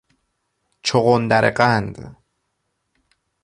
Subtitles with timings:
[0.83, 2.15] چغندر قند